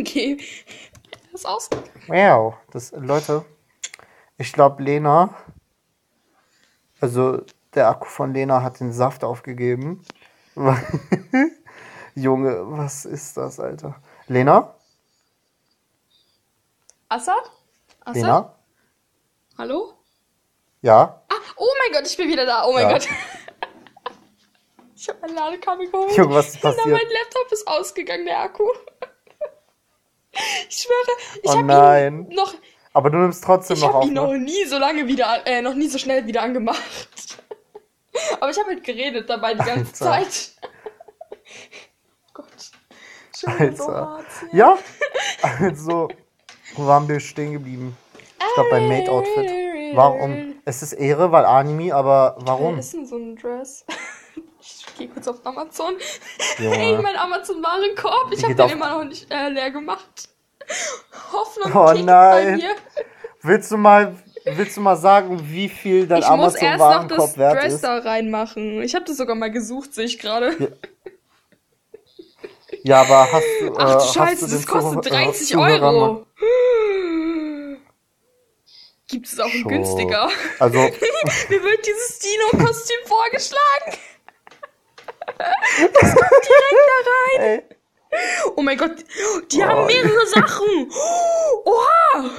Okay. 0.00 0.38
Er 1.28 1.34
ist 1.34 1.44
ausgegangen. 1.46 1.90
Wow. 2.06 2.54
Das, 2.70 2.90
Leute, 2.92 3.44
Ich 4.38 4.54
glaube, 4.54 4.82
Lena, 4.82 5.34
also 7.02 7.42
der 7.74 7.90
Akku 7.90 8.06
von 8.06 8.32
Lena 8.32 8.62
hat 8.62 8.80
den 8.80 8.94
Saft 8.94 9.24
aufgegeben. 9.24 10.02
Junge, 12.14 12.62
was 12.70 13.04
ist 13.04 13.36
das, 13.36 13.60
Alter? 13.60 14.00
Lena? 14.26 14.74
Assad? 17.10 17.52
Assad? 18.00 18.14
Lena? 18.14 18.56
Hallo? 19.58 20.01
Ja? 20.82 21.22
Ah, 21.28 21.34
oh 21.56 21.68
mein 21.80 21.92
Gott, 21.92 22.10
ich 22.10 22.16
bin 22.16 22.28
wieder 22.28 22.44
da. 22.46 22.64
Oh 22.66 22.72
mein 22.72 22.84
Ja. 22.88 22.92
Gott. 22.92 23.08
Ich 24.94 25.08
habe 25.08 25.18
mein 25.22 25.34
Ladekabel 25.34 25.90
geholt. 25.90 26.16
Junge, 26.16 26.32
was 26.36 26.50
ist 26.54 26.62
dann 26.62 26.76
passiert? 26.76 26.86
mein 26.96 27.08
Laptop 27.08 27.50
ist 27.50 27.66
ausgegangen, 27.66 28.24
der 28.24 28.38
Akku. 28.38 28.62
Ich 30.68 30.76
schwöre, 30.76 31.18
ich 31.42 31.50
Oh 31.50 31.56
habe 31.58 32.06
ihn 32.06 32.28
noch, 32.28 32.54
Aber 32.92 33.10
du 33.10 33.18
nimmst 33.18 33.42
trotzdem 33.42 33.78
ich 33.78 33.82
noch 33.82 33.88
habe 33.88 33.98
auf. 33.98 34.04
ihn 34.06 34.12
noch 34.12 34.30
Ne? 34.30 34.38
nie 34.38 34.64
so 34.64 34.78
lange 34.78 35.08
wieder, 35.08 35.44
äh, 35.44 35.60
noch 35.60 35.74
nie 35.74 35.88
so 35.88 35.98
schnell 35.98 36.24
wieder 36.28 36.42
angemacht. 36.42 36.78
Aber 38.40 38.50
ich 38.52 38.58
habe 38.60 38.68
halt 38.68 38.84
geredet 38.84 39.28
dabei 39.28 39.54
die 39.54 39.64
ganze 39.64 40.08
Alter. 40.08 40.30
Zeit. 40.30 40.52
Gott. 42.32 42.46
So 43.32 43.46
Alter. 43.48 43.86
hart. 44.06 44.26
Ja? 44.52 44.78
Also, 45.60 46.10
wo 46.76 46.86
waren 46.86 47.08
wir 47.08 47.18
stehen 47.18 47.54
geblieben? 47.54 47.96
Ich 48.38 48.54
glaube 48.54 48.70
beim 48.70 48.86
Mate-Outfit. 48.88 49.50
Warum? 49.96 50.54
Es 50.64 50.82
ist 50.82 50.92
Ehre, 50.92 51.32
weil 51.32 51.44
Anime, 51.44 51.94
aber 51.94 52.36
warum? 52.40 52.78
Was 52.78 52.86
ist 52.86 52.94
denn 52.94 53.06
so 53.06 53.16
ein 53.16 53.36
Dress? 53.36 53.84
Ich 54.64 54.86
gehe 54.96 55.08
kurz 55.08 55.26
auf 55.26 55.44
Amazon. 55.44 55.94
Junge. 56.58 56.76
Ey, 56.78 56.96
mein 57.02 57.16
Amazon-Warenkorb. 57.16 58.32
Ich 58.32 58.44
habe 58.44 58.54
den 58.54 58.64
auf- 58.64 58.72
immer 58.72 58.90
noch 58.98 59.04
nicht 59.04 59.26
äh, 59.32 59.48
leer 59.48 59.72
gemacht. 59.72 60.28
Hoffnung 61.32 61.72
Oh 61.74 61.92
kickt 61.92 62.04
nein. 62.04 62.44
bei 62.44 62.56
mir. 62.56 62.74
Willst 63.42 63.72
du 63.72 63.76
mal, 63.76 64.14
willst 64.44 64.76
du 64.76 64.80
mal 64.80 64.94
sagen, 64.94 65.40
wie 65.50 65.68
viel 65.68 66.06
dein 66.06 66.20
Ich 66.22 66.28
muss 66.30 66.54
erst 66.54 66.78
noch 66.78 66.86
Amazon-Warenkorb 66.86 67.18
das 67.30 67.38
wert 67.38 67.54
Dress 67.56 67.72
ist? 67.74 67.84
da 67.84 67.98
reinmachen. 67.98 68.82
Ich 68.82 68.94
habe 68.94 69.04
das 69.04 69.16
sogar 69.16 69.34
mal 69.34 69.50
gesucht, 69.50 69.94
sehe 69.94 70.04
ich 70.04 70.18
gerade. 70.20 70.76
Ja, 72.84 73.00
aber 73.00 73.32
hast 73.32 73.44
du. 73.60 73.74
Ach 73.76 73.82
äh, 73.82 73.92
du 73.92 73.94
hast 73.94 74.14
Scheiße, 74.14 74.48
das 74.48 74.66
kostet 74.66 75.04
Zuh- 75.04 75.08
äh, 75.08 75.24
30 75.24 75.48
Zuhörern 75.48 75.80
mal- 75.80 75.94
Euro. 75.94 76.26
Gibt 79.12 79.26
es 79.26 79.38
auch 79.38 79.48
Schon. 79.48 79.68
günstiger? 79.68 80.28
Also, 80.58 80.78
Mir 81.48 81.62
wird 81.62 81.86
dieses 81.86 82.18
Dino-Kostüm 82.18 82.96
vorgeschlagen. 83.06 83.98
Das 85.78 86.14
kommt 86.14 86.30
direkt 86.44 86.88
da 86.88 87.40
rein. 87.40 87.40
ey, 87.40 87.62
Oh 88.56 88.62
mein 88.62 88.76
Gott, 88.76 88.96
die 89.50 89.58
Oh. 89.60 89.62
haben 89.62 89.86
mehrere 89.86 90.26
Sachen. 90.26 90.90
Oha! 91.64 92.30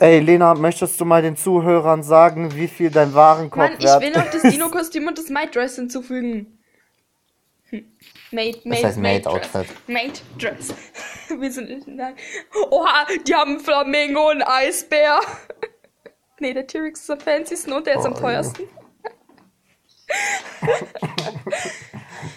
ey, 0.00 0.20
Lena, 0.20 0.54
möchtest 0.54 1.00
du 1.00 1.04
mal 1.04 1.22
den 1.22 1.36
Zuhörern 1.36 2.02
sagen, 2.02 2.54
wie 2.54 2.68
viel 2.68 2.90
dein 2.90 3.14
Warenkorb 3.14 3.70
Mann, 3.70 3.78
ich 3.78 3.84
wert 3.84 4.02
will 4.02 4.10
noch 4.12 4.30
das? 4.30 4.42
Dino-Kostüm 4.42 5.06
und 5.06 5.18
das 5.18 5.28
Maid-Dress 5.28 5.76
hinzufügen. 5.76 6.57
Hm. 8.30 8.36
Maid, 8.36 8.66
Maid, 8.66 8.84
heißt 8.84 8.98
Maid 8.98 9.24
Maid-Outfit? 9.24 9.52
Dress. 9.52 9.86
Maid-Dress. 9.86 10.74
Wir 11.40 11.52
sind 11.52 11.68
in 11.68 11.96
der... 11.96 12.14
Oha, 12.70 13.06
die 13.26 13.34
haben 13.34 13.52
einen 13.52 13.60
Flamingo 13.60 14.30
und 14.30 14.42
einen 14.42 14.68
Eisbär. 14.68 15.20
Nee, 16.40 16.54
der 16.54 16.68
T-Rex 16.68 17.00
ist 17.00 17.10
am 17.10 17.18
fancysten 17.18 17.72
und 17.72 17.84
der 17.84 17.96
ist 17.98 18.06
am 18.06 18.12
Oh, 18.12 18.20
teuersten. 18.20 18.62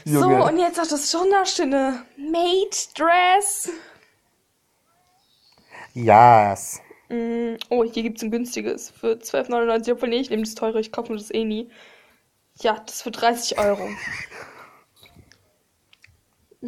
So, 0.06 0.28
und 0.28 0.58
jetzt 0.58 0.80
auch 0.80 0.88
das 0.88 1.14
wunderschöne 1.14 2.04
Maid-Dress. 2.18 3.70
Yes. 5.94 6.82
Mm, 7.10 7.56
Oh, 7.70 7.84
hier 7.84 8.04
gibt 8.04 8.18
es 8.18 8.24
ein 8.24 8.32
günstiges 8.32 8.90
für 8.90 9.14
12,99. 9.14 9.92
Obwohl, 9.92 10.10
nee, 10.10 10.20
ich 10.20 10.30
nehme 10.30 10.44
das 10.44 10.56
teure, 10.56 10.80
ich 10.80 10.92
kaufe 10.92 11.12
mir 11.12 11.18
das 11.20 11.32
eh 11.32 11.46
nie. 11.46 11.70
Ja, 12.62 12.82
das 12.86 13.02
für 13.04 13.12
30 13.12 13.60
Euro. 13.60 13.88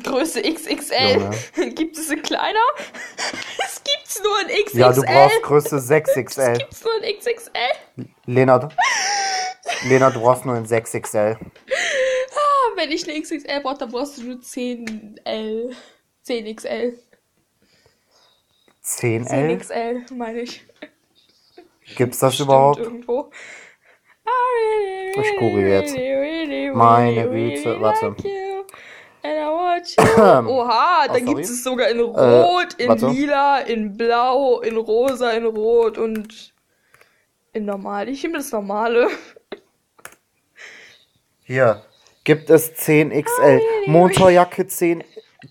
Größe 0.02 0.42
XXL. 0.42 1.30
gibt 1.76 1.98
es 1.98 2.10
in 2.10 2.22
kleiner? 2.22 2.60
Es 3.66 3.82
gibt's 3.84 4.22
nur 4.24 4.42
in 4.42 4.66
XXL. 4.66 4.80
Ja, 4.80 4.92
du 4.92 5.02
brauchst 5.02 5.42
Größe 5.44 5.78
6XL. 5.78 6.58
Gibt's 6.58 6.84
nur 6.84 7.04
in 7.04 7.18
XXL? 7.18 8.08
Lena, 8.26 8.70
Lena, 9.88 10.10
du 10.10 10.20
brauchst 10.20 10.46
nur 10.46 10.56
ein 10.56 10.66
6XL. 10.66 11.38
Ah, 11.38 12.76
wenn 12.76 12.92
ich 12.92 13.08
eine 13.08 13.20
XXL 13.22 13.62
brauche, 13.62 13.78
dann 13.78 13.92
brauchst 13.92 14.18
du 14.18 14.24
nur 14.24 14.36
10L. 14.38 15.76
10XL. 16.26 16.94
10L? 18.84 19.30
10XL, 19.30 20.14
meine 20.14 20.42
ich. 20.42 20.64
Gibt's 21.96 22.20
das 22.20 22.36
Stimmt 22.36 22.50
überhaupt? 22.50 22.80
irgendwo. 22.80 23.32
Ich 25.16 25.38
google 25.38 25.68
jetzt. 25.68 25.96
Meine 26.76 27.30
Güte, 27.30 27.80
warte. 27.80 28.16
Oha, 30.18 31.08
da 31.08 31.13
Oh, 31.16 31.25
gibt 31.25 31.42
es 31.42 31.63
sogar 31.63 31.90
in 31.90 32.00
Rot, 32.00 32.74
in 32.78 32.90
warte. 32.90 33.08
Lila, 33.08 33.60
in 33.60 33.96
Blau, 33.98 34.62
in 34.62 34.78
Rosa, 34.78 35.32
in 35.32 35.46
Rot 35.46 35.98
und 35.98 36.54
in 37.54 37.66
Normal. 37.66 38.10
Ich 38.10 38.24
nehme 38.24 38.38
das 38.38 38.52
Normale. 38.52 39.10
Hier. 41.44 41.84
Gibt 42.24 42.50
es 42.50 42.72
10XL. 42.74 43.60
Motorjacke 43.88 44.66
10, 44.66 45.04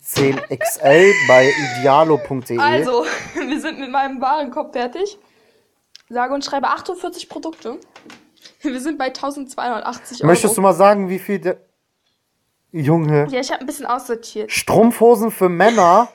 10XL 0.03 1.13
bei 1.29 1.53
idealo.de. 1.79 2.59
Also, 2.59 3.05
wir 3.35 3.61
sind 3.61 3.79
mit 3.79 3.91
meinem 3.91 4.21
Warenkorb 4.23 4.73
fertig. 4.73 5.19
Sage 6.09 6.33
und 6.33 6.45
schreibe 6.45 6.69
48 6.69 7.29
Produkte. 7.29 7.79
Wir 8.63 8.81
sind 8.81 8.97
bei 8.99 9.07
1280 9.07 10.21
Euro. 10.21 10.27
Möchtest 10.29 10.57
du 10.57 10.61
mal 10.63 10.73
sagen, 10.73 11.09
wie 11.11 11.19
viel. 11.19 11.59
Junge. 12.73 13.27
Ja, 13.31 13.41
ich 13.41 13.51
habe 13.51 13.61
ein 13.61 13.67
bisschen 13.67 13.87
aussortiert. 13.87 14.51
Strumpfhosen 14.51 15.31
für 15.31 15.49
Männer? 15.49 16.09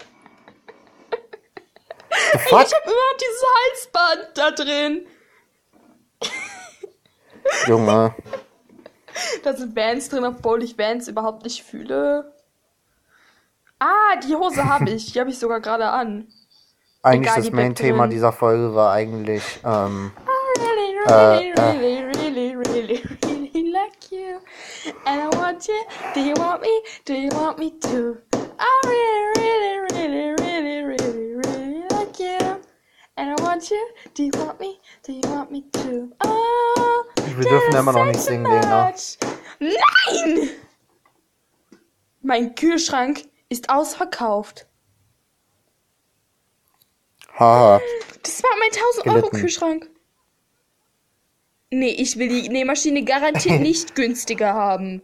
Fuck? 2.49 2.65
Ich 2.65 2.73
habe 2.73 2.85
immer 2.85 2.93
noch 2.93 3.17
dieses 3.21 3.43
Halsband 3.55 4.37
da 4.37 4.51
drin. 4.51 5.07
Junge. 7.67 8.15
Da 9.43 9.53
sind 9.55 9.73
Bands 9.75 10.09
drin, 10.09 10.25
obwohl 10.25 10.63
ich 10.63 10.75
Bands 10.75 11.07
überhaupt 11.07 11.43
nicht 11.43 11.63
fühle. 11.63 12.33
Ah, 13.79 14.15
die 14.27 14.35
Hose 14.35 14.65
habe 14.65 14.89
ich. 14.89 15.13
Die 15.13 15.19
habe 15.19 15.29
ich 15.29 15.37
sogar 15.39 15.59
gerade 15.59 15.87
an. 15.89 16.27
Eigentlich 17.03 17.21
Egal, 17.27 17.35
das 17.37 17.45
die 17.45 17.51
Main-Thema 17.51 18.07
dieser 18.07 18.31
Folge 18.33 18.73
war 18.73 18.91
eigentlich. 18.91 19.43
Ähm, 19.63 20.11
Really, 20.59 20.97
Äh, 21.05 21.13
really, 21.13 21.51
äh. 21.51 21.61
really, 21.61 22.03
really, 22.03 22.55
really, 22.55 22.55
really 22.95 23.26
you. 24.11 24.41
And 25.05 25.21
I 25.21 25.27
want 25.37 25.67
you. 25.67 25.83
Do 26.13 26.21
you 26.21 26.33
want 26.37 26.61
me? 26.61 26.81
Do 27.05 27.13
you 27.13 27.29
want 27.29 27.59
me 27.59 27.71
too? 27.79 28.17
I 28.59 28.81
really, 28.85 29.79
really, 29.91 30.33
really, 30.33 30.33
really, 30.41 30.83
really, 30.83 31.35
really 31.35 31.83
like 31.89 32.19
you. 32.19 32.37
And 33.17 33.29
I 33.39 33.43
want 33.43 33.69
you. 33.71 33.87
Do 34.13 34.23
you 34.23 34.31
want 34.35 34.59
me? 34.59 34.79
Do 35.03 35.13
you 35.13 35.21
want 35.25 35.51
me 35.51 35.63
too? 35.71 36.11
Oh, 36.23 37.03
Wir 37.35 37.49
dürfen 37.49 37.75
immer 37.75 37.91
noch 37.93 38.05
nicht 38.05 38.19
singen, 38.21 38.45
Lena. 38.45 38.85
much. 38.91 39.17
Nein! 39.59 40.49
Mein 42.21 42.55
Kühlschrank 42.55 43.23
ist 43.49 43.69
ausverkauft. 43.69 44.67
haha. 47.39 47.79
Das 48.23 48.43
war 48.43 48.49
mein 48.59 48.69
1000 48.71 49.07
Euro 49.07 49.15
Gelitten. 49.21 49.37
Kühlschrank. 49.37 49.89
Nee, 51.69 51.89
ich 51.97 52.17
will 52.17 52.29
die 52.29 52.49
Nähmaschine 52.49 53.03
garantiert 53.03 53.59
nicht 53.61 53.95
günstiger 53.95 54.53
haben. 54.53 55.01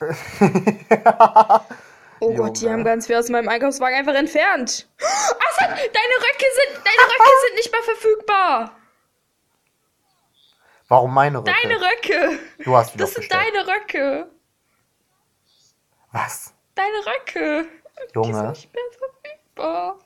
Oh 2.22 2.34
Gott, 2.34 2.58
die 2.60 2.64
Junge. 2.64 2.74
haben 2.74 2.84
ganz 2.84 3.06
viel 3.06 3.16
aus 3.16 3.30
meinem 3.30 3.48
Einkaufswagen 3.48 3.96
einfach 3.96 4.12
entfernt. 4.14 4.86
Assad, 4.98 5.70
deine 5.70 5.78
Röcke 5.78 6.44
sind, 6.54 6.76
deine 6.84 7.08
Röcke 7.08 7.30
sind 7.46 7.54
nicht 7.56 7.72
mehr 7.72 7.82
verfügbar. 7.82 8.76
Warum 10.88 11.14
meine 11.14 11.38
Röcke? 11.38 11.50
Deine 11.62 11.80
Röcke. 11.80 12.38
Du 12.62 12.76
hast 12.76 12.92
die 12.92 12.98
Das 12.98 13.14
sind 13.14 13.26
bestellt. 13.26 13.42
deine 13.54 13.66
Röcke. 13.66 14.30
Was? 16.12 16.52
Deine 16.74 16.98
Röcke. 17.06 17.64
Die 17.64 18.00
sind 18.12 18.14
Junge. 18.16 18.50
nicht 18.50 18.70
mehr 18.74 18.82
verfügbar. 18.98 19.98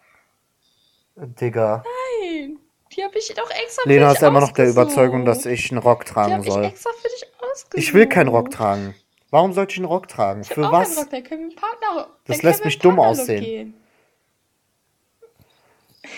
Digga. 1.17 1.83
Nein. 2.23 2.61
Die 2.97 3.03
habe 3.05 3.19
ich 3.19 3.33
doch 3.35 3.51
extra 3.51 3.83
für 3.83 3.89
Lena 3.89 4.09
dich 4.11 4.17
ist 4.19 4.23
immer 4.23 4.41
noch 4.41 4.53
der 4.53 4.67
ausgesucht. 4.67 4.87
Überzeugung, 4.87 5.25
dass 5.25 5.47
ich 5.47 5.71
einen 5.71 5.79
Rock 5.81 6.05
Die 6.05 6.13
tragen 6.13 6.33
habe 6.35 6.47
ich 6.47 6.53
soll. 6.53 6.65
extra 6.65 6.91
für 6.93 7.09
dich 7.09 7.27
ausgesucht. 7.41 7.75
Ich 7.75 7.95
will 7.95 8.07
keinen 8.09 8.29
Rock 8.29 8.51
tragen. 8.51 8.95
Warum 9.31 9.53
sollte 9.53 9.73
ich 9.73 9.79
einen 9.79 9.87
Rock 9.87 10.07
tragen? 10.09 10.43
Ich 10.43 10.49
hab 10.51 10.55
Für 10.55 10.69
auch 10.69 10.73
was? 10.73 10.97
Rock, 10.97 11.11
dann 11.11 11.25
können 11.25 11.51
wir 11.51 11.57
Partner. 11.57 12.07
Das 12.27 12.39
dann 12.39 12.47
lässt 12.47 12.59
können 12.59 12.59
wir 12.61 12.65
mich 12.67 12.79
dumm 12.79 12.97
Partnerlook 12.97 13.21
aussehen. 13.23 13.45
gehen. 13.45 13.75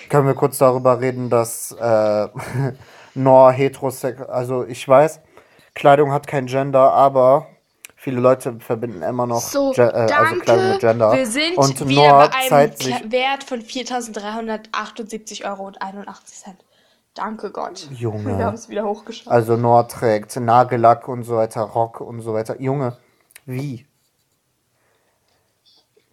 Können 0.08 0.26
wir 0.26 0.34
kurz 0.34 0.58
darüber 0.58 1.00
reden, 1.00 1.30
dass 1.30 1.72
äh, 1.72 2.28
Nor 3.14 3.52
heterosexuell, 3.52 4.28
also 4.28 4.64
ich 4.66 4.86
weiß, 4.86 5.20
Kleidung 5.74 6.12
hat 6.12 6.26
kein 6.26 6.46
Gender, 6.46 6.92
aber 6.92 7.46
Viele 7.98 8.20
Leute 8.20 8.60
verbinden 8.60 9.00
immer 9.02 9.26
noch 9.26 9.40
So, 9.40 9.72
Ge- 9.72 9.84
äh, 9.88 10.12
also 10.12 10.36
Kleidung 10.40 10.70
mit. 10.72 10.80
Gender. 10.80 11.12
Wir 11.16 11.26
sind 11.26 11.56
und 11.56 11.88
wieder 11.88 12.02
Noah 12.08 12.28
bei 12.28 12.34
einem 12.36 12.48
zeigt 12.48 12.82
sich, 12.82 13.10
Wert 13.10 13.42
von 13.42 13.60
4.378,81 13.62 15.44
Euro. 15.44 15.72
Danke 17.16 17.50
Gott. 17.50 17.88
Junge. 17.92 18.36
Wir 18.36 18.44
haben 18.44 18.54
es 18.54 18.68
wieder 18.68 18.84
hochgeschafft. 18.84 19.28
also 19.28 19.56
Noah 19.56 19.88
trägt 19.88 20.36
Nagellack 20.36 21.08
und 21.08 21.22
so 21.22 21.36
weiter, 21.36 21.62
Rock 21.62 22.02
und 22.02 22.20
so 22.20 22.34
weiter. 22.34 22.60
Junge, 22.60 22.98
wie? 23.46 23.86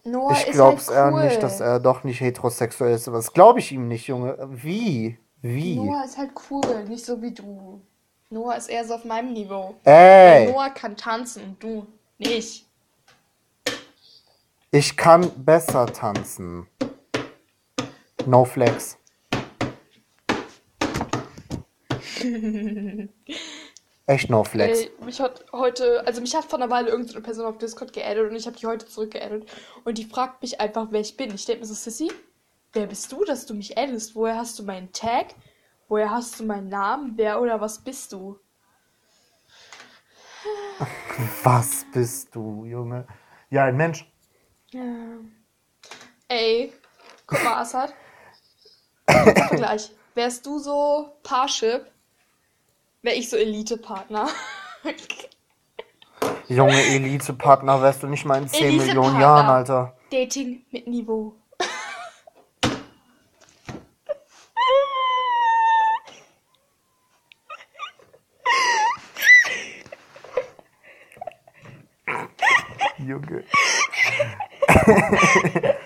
Noah 0.06 0.32
Ich 0.32 0.48
ist 0.48 0.54
glaub's 0.54 0.88
halt 0.88 0.98
eher 0.98 1.14
cool. 1.14 1.26
nicht, 1.26 1.44
dass 1.44 1.60
er 1.60 1.80
doch 1.82 2.04
nicht 2.06 2.22
heterosexuell 2.22 2.94
ist. 2.96 3.08
Aber 3.10 3.18
das 3.18 3.34
glaube 3.34 3.60
ich 3.60 3.72
ihm 3.74 3.88
nicht, 3.90 4.08
Junge. 4.08 4.38
Wie? 4.50 5.20
Wie? 5.42 5.76
Noah 5.76 6.06
ist 6.06 6.18
halt 6.18 6.32
cool, 6.50 6.86
nicht 6.86 7.06
so 7.06 7.22
wie 7.22 7.32
du. 7.34 7.82
Noah 8.30 8.56
ist 8.56 8.70
eher 8.70 8.86
so 8.86 8.96
auf 8.96 9.04
meinem 9.06 9.34
Niveau. 9.34 9.76
Ey, 9.84 10.52
Noah 10.52 10.70
kann 10.70 10.96
tanzen 10.96 11.44
und 11.44 11.64
du 11.64 11.86
nicht. 12.18 12.66
ich 14.72 14.96
kann 14.96 15.30
besser 15.44 15.86
tanzen. 15.86 16.66
No 18.26 18.46
flex. 18.46 18.98
Echt 24.06 24.30
no 24.30 24.44
flex. 24.44 24.82
Ey, 24.82 24.92
mich 25.06 25.22
hat 25.22 25.46
heute, 25.54 26.06
also 26.06 26.20
mich 26.20 26.36
hat 26.36 26.46
vor 26.46 26.60
einer 26.60 26.70
Weile 26.70 26.90
irgendeine 26.90 27.22
Person 27.22 27.46
auf 27.46 27.58
Discord 27.58 27.94
geaddet 27.94 28.30
und 28.30 28.36
ich 28.36 28.46
habe 28.46 28.58
die 28.58 28.68
heute 28.68 28.86
zurückgeaddet. 28.86 29.50
Und 29.86 29.98
die 29.98 30.06
fragt 30.06 30.42
mich 30.42 30.60
einfach, 30.60 30.88
wer 30.90 31.00
ich 31.00 31.16
bin. 31.16 31.34
Ich 31.34 31.46
denke 31.46 31.62
mir 31.62 31.68
so, 31.68 31.74
Sissy, 31.74 32.12
wer 32.74 32.88
bist 32.88 33.12
du, 33.12 33.24
dass 33.24 33.46
du 33.46 33.54
mich 33.54 33.78
addest? 33.78 34.14
Woher 34.16 34.36
hast 34.36 34.60
du 34.60 34.64
meinen 34.64 34.92
Tag? 34.92 35.28
Woher 35.88 36.12
hast 36.12 36.40
du 36.40 36.44
meinen 36.44 36.68
Namen? 36.68 37.14
Wer 37.16 37.42
oder 37.42 37.62
was 37.62 37.80
bist 37.80 38.12
du? 38.12 38.40
Was 41.44 41.86
bist 41.94 42.36
du, 42.36 42.66
Junge? 42.66 43.08
Ja, 43.50 43.66
ein 43.66 43.78
Mensch. 43.78 44.06
Ja. 44.72 44.82
Ey, 46.28 46.74
guck 47.26 47.44
mal, 47.44 47.62
Assad. 47.62 47.94
Vergleich. 49.06 49.92
Wärst 50.16 50.46
du 50.46 50.60
so 50.60 51.18
Parship, 51.24 51.90
wär 53.04 53.16
ich 53.16 53.30
so 53.30 53.38
Elite-Partner. 53.38 54.28
Junge 56.48 56.82
Elite-Partner 56.82 57.82
wärst 57.82 58.04
du 58.04 58.08
nicht 58.08 58.26
mal 58.26 58.42
in 58.42 58.48
10 58.48 58.64
Elite-Partner. 58.64 58.94
Millionen 58.94 59.22
Jahren, 59.22 59.48
Alter. 59.48 59.96
Dating 60.10 60.66
mit 60.72 60.88
Niveau. 60.88 61.36
Junge. 72.98 73.44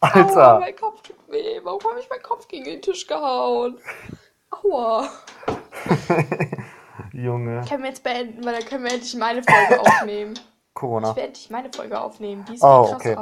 Alter. 0.00 0.60
weh. 0.60 0.74
Warum 1.68 1.82
habe 1.84 2.00
ich 2.00 2.08
meinen 2.08 2.22
Kopf 2.22 2.48
gegen 2.48 2.64
den 2.64 2.80
Tisch 2.80 3.06
gehauen? 3.06 3.76
Aua. 4.50 5.06
Junge. 7.12 7.62
Können 7.68 7.82
wir 7.82 7.90
jetzt 7.90 8.02
beenden, 8.02 8.42
weil 8.42 8.54
dann 8.54 8.64
können 8.64 8.84
wir 8.84 8.92
endlich 8.92 9.14
meine 9.16 9.42
Folge 9.42 9.78
aufnehmen. 9.86 10.38
Corona. 10.72 11.10
Ich 11.10 11.16
werde 11.16 11.26
endlich 11.28 11.50
meine 11.50 11.70
Folge 11.70 12.00
aufnehmen. 12.00 12.44
Die 12.48 12.54
ist 12.54 12.62
Oh, 12.62 12.88
okay. 12.94 13.16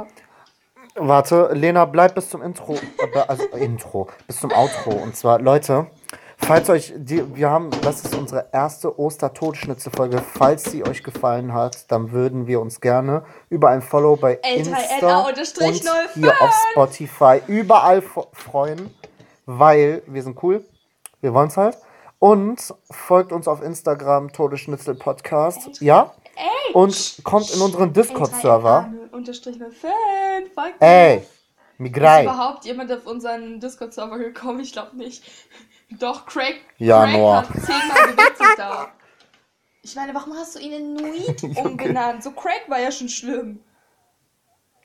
Warte, 0.95 1.49
Lena, 1.51 1.83
bleib 1.83 2.15
bis 2.15 2.29
zum 2.29 2.41
Intro. 2.41 2.75
äh, 2.75 3.19
Also 3.27 3.43
Intro. 3.47 4.07
Bis 4.27 4.39
zum 4.39 4.53
Outro. 4.53 4.91
Und 4.91 5.17
zwar, 5.17 5.41
Leute, 5.41 5.87
falls 6.47 6.69
euch 6.69 6.93
die, 6.95 7.35
wir 7.35 7.49
haben, 7.49 7.69
das 7.81 8.05
ist 8.05 8.15
unsere 8.15 8.47
erste 8.53 8.97
Oster-Totschnitzel-Folge. 8.97 10.21
Falls 10.21 10.63
sie 10.63 10.85
euch 10.85 11.03
gefallen 11.03 11.53
hat, 11.53 11.91
dann 11.91 12.11
würden 12.11 12.47
wir 12.47 12.61
uns 12.61 12.79
gerne 12.79 13.25
über 13.49 13.69
ein 13.69 13.81
Follow 13.81 14.15
bei 14.15 14.35
Insta 14.35 14.77
L3NA 14.77 15.27
und 15.27 16.13
hier 16.13 16.41
auf 16.41 16.53
Spotify 16.71 17.41
überall 17.47 18.01
freuen, 18.31 18.93
weil 19.45 20.01
wir 20.07 20.23
sind 20.23 20.41
cool. 20.41 20.63
Wir 21.19 21.33
wollen's 21.33 21.57
halt. 21.57 21.77
Und 22.19 22.73
folgt 22.89 23.31
uns 23.31 23.47
auf 23.47 23.61
Instagram, 23.61 24.31
Todesschnitzel 24.31 24.95
Podcast. 24.95 25.81
Ja? 25.81 26.13
Und 26.73 27.19
kommt 27.23 27.53
in 27.53 27.61
unseren 27.61 27.91
Discord-Server. 27.91 28.91
Unterstrich 29.11 29.57
05. 29.57 30.53
Folgt 30.53 30.81
Ey, 30.81 31.23
mir. 31.77 31.89
Ist 31.89 32.23
überhaupt 32.23 32.65
jemand 32.65 32.91
auf 32.91 33.05
unseren 33.05 33.59
Discord-Server 33.59 34.17
gekommen? 34.17 34.61
Ich 34.61 34.71
glaube 34.71 34.95
nicht. 34.95 35.23
Doch, 35.91 36.25
Craig, 36.25 36.57
Ja, 36.77 37.03
Craig 37.05 37.23
hat 37.23 37.47
zehnmal 37.65 38.07
gewechselt 38.11 38.57
da. 38.57 38.87
Ich 39.81 39.95
meine, 39.95 40.13
warum 40.13 40.33
hast 40.33 40.55
du 40.55 40.59
ihn 40.59 40.73
in 40.73 40.93
Nuit 40.95 41.43
umbenannt? 41.57 42.23
So 42.23 42.31
Craig 42.31 42.63
war 42.67 42.79
ja 42.79 42.91
schon 42.91 43.07
schlimm. 43.07 43.59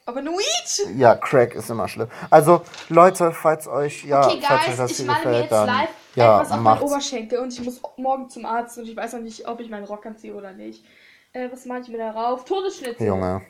Aber 0.04 0.20
Nuit? 0.20 0.88
Ja, 0.96 1.14
Crack 1.14 1.54
ist 1.54 1.70
immer 1.70 1.86
schlimm. 1.88 2.08
Also, 2.28 2.62
Leute, 2.88 3.32
falls 3.32 3.68
euch, 3.68 4.04
ja, 4.04 4.26
Okay, 4.26 4.40
falls 4.42 4.60
euch 4.62 4.66
Guys, 4.66 4.76
das 4.76 4.90
ich 4.90 4.96
hier 4.98 5.06
gefällt, 5.06 5.42
jetzt 5.42 5.52
dann, 5.52 5.66
live 5.66 5.88
ja, 6.16 6.36
etwas 6.40 6.52
auf 6.52 6.60
meinen. 6.60 6.82
Oberschenkel 6.82 7.38
und 7.38 7.52
ich 7.52 7.62
muss 7.62 7.80
morgen 7.96 8.28
zum 8.28 8.44
Arzt 8.44 8.78
und 8.78 8.88
ich 8.88 8.96
weiß 8.96 9.12
noch 9.14 9.20
nicht, 9.20 9.46
ob 9.46 9.60
ich 9.60 9.70
meinen 9.70 9.84
Rock 9.84 10.04
anziehe 10.06 10.34
oder 10.34 10.52
nicht. 10.52 10.84
Äh, 11.32 11.50
was 11.52 11.66
mache 11.66 11.80
ich 11.82 11.88
mir 11.88 11.98
darauf? 11.98 12.44
Todesschnitzel. 12.44 13.06
Junge. 13.06 13.42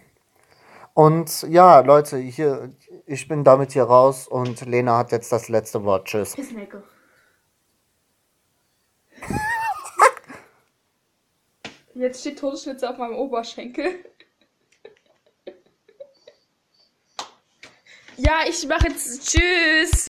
Und 0.94 1.42
ja, 1.48 1.80
Leute, 1.80 2.18
hier, 2.18 2.70
ich 3.06 3.26
bin 3.28 3.44
damit 3.44 3.72
hier 3.72 3.84
raus 3.84 4.28
und 4.28 4.60
Lena 4.66 4.98
hat 4.98 5.10
jetzt 5.10 5.32
das 5.32 5.48
letzte 5.48 5.82
Wort. 5.84 6.04
Tschüss. 6.06 6.34
Pissnecke. 6.36 6.82
Jetzt 11.94 12.20
steht 12.20 12.38
Todesschnitzel 12.38 12.88
auf 12.88 12.98
meinem 12.98 13.14
Oberschenkel. 13.14 14.04
Ja, 18.16 18.40
ich 18.48 18.66
mache 18.66 18.88
jetzt 18.88 19.28
Tschüss. 19.28 20.06